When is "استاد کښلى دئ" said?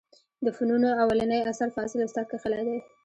2.03-2.77